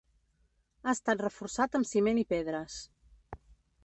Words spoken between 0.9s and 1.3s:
estat